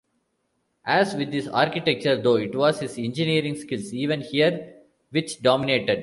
[0.87, 4.77] As with his architecture, though, it was his engineering skills even here
[5.11, 5.99] which dominated.